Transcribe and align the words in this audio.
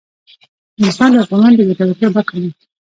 نورستان 0.79 1.09
د 1.11 1.15
افغانانو 1.25 1.57
د 1.57 1.61
ګټورتیا 1.79 2.07
برخه 2.15 2.35
ده. 2.41 2.49